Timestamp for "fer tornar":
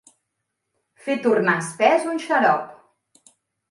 1.03-1.57